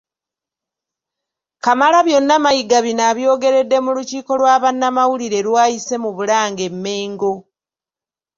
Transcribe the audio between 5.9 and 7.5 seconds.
mu Bulange-Mmengo